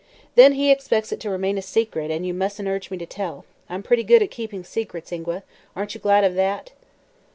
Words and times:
"Then 0.33 0.53
he 0.53 0.71
expects 0.71 1.11
it 1.11 1.19
to 1.19 1.29
remain 1.29 1.59
a 1.59 1.61
secret, 1.61 2.09
and 2.09 2.25
you 2.25 2.33
mustn't 2.33 2.67
urge 2.67 2.89
me 2.89 2.97
to 2.97 3.05
tell. 3.05 3.45
I'm 3.69 3.83
pretty 3.83 4.01
good 4.03 4.23
at 4.23 4.31
keeping 4.31 4.63
secrets, 4.63 5.11
Ingua. 5.11 5.43
Aren't 5.75 5.93
you 5.93 6.01
glad 6.01 6.23
of 6.23 6.33
that?" 6.33 6.71